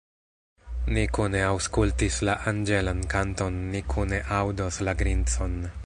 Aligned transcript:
Ni 0.95 1.03
kune 1.17 1.43
aŭskultis 1.49 2.17
la 2.29 2.35
anĝelan 2.53 3.05
kanton, 3.15 3.61
ni 3.75 3.83
kune 3.95 4.23
aŭdos 4.41 4.83
la 4.89 4.99
grincon. 5.05 5.59